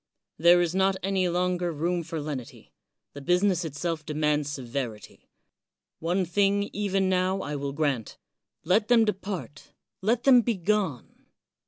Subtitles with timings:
[0.39, 2.73] There is not any longer room for lenity;
[3.13, 5.29] the business itself demands severity.
[5.99, 8.17] One thing, even now, I will grant—
[8.73, 11.27] let them .depart, let them begone.